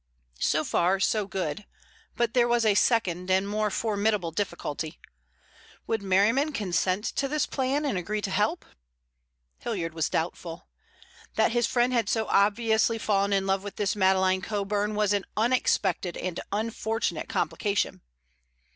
So 0.39 0.63
far, 0.63 0.99
so 0.99 1.27
good, 1.27 1.67
but 2.15 2.33
there 2.33 2.47
was 2.47 2.65
a 2.65 2.73
second 2.73 3.29
and 3.29 3.47
more 3.47 3.69
formidable 3.69 4.31
difficulty. 4.31 4.99
Would 5.85 6.01
Merriman 6.01 6.53
consent 6.53 7.05
to 7.17 7.27
this 7.27 7.45
plan 7.45 7.85
and 7.85 7.99
agree 7.99 8.21
to 8.23 8.31
help? 8.31 8.65
Hilliard 9.59 9.93
was 9.93 10.09
doubtful. 10.09 10.67
That 11.35 11.51
his 11.51 11.67
friend 11.67 11.93
had 11.93 12.09
so 12.09 12.25
obviously 12.29 12.97
fallen 12.97 13.31
in 13.31 13.45
love 13.45 13.63
with 13.63 13.75
this 13.75 13.95
Madeleine 13.95 14.41
Coburn 14.41 14.95
was 14.95 15.13
an 15.13 15.23
unexpected 15.37 16.17
and 16.17 16.39
unfortunate 16.51 17.29
complication. 17.29 18.01